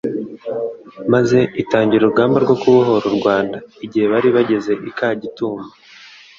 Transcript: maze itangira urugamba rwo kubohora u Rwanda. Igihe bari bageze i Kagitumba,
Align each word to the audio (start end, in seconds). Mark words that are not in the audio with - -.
maze 1.13 1.39
itangira 1.61 2.01
urugamba 2.03 2.37
rwo 2.43 2.55
kubohora 2.61 3.05
u 3.11 3.15
Rwanda. 3.17 3.57
Igihe 3.85 4.05
bari 4.13 4.29
bageze 4.35 4.71
i 4.89 4.91
Kagitumba, 4.97 5.69